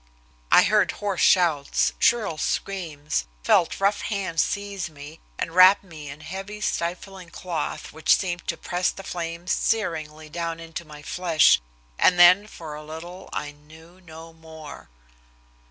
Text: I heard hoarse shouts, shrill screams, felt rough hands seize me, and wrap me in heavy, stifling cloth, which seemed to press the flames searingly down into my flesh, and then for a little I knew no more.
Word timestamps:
I 0.51 0.63
heard 0.63 0.93
hoarse 0.93 1.21
shouts, 1.21 1.93
shrill 1.99 2.39
screams, 2.39 3.27
felt 3.43 3.79
rough 3.79 4.01
hands 4.01 4.41
seize 4.41 4.89
me, 4.89 5.19
and 5.37 5.51
wrap 5.53 5.83
me 5.83 6.09
in 6.09 6.21
heavy, 6.21 6.59
stifling 6.59 7.29
cloth, 7.29 7.93
which 7.93 8.17
seemed 8.17 8.47
to 8.47 8.57
press 8.57 8.89
the 8.89 9.03
flames 9.03 9.51
searingly 9.51 10.27
down 10.27 10.59
into 10.59 10.83
my 10.85 11.03
flesh, 11.03 11.61
and 11.99 12.17
then 12.17 12.47
for 12.47 12.73
a 12.73 12.83
little 12.83 13.29
I 13.31 13.51
knew 13.51 14.01
no 14.03 14.33
more. 14.33 14.89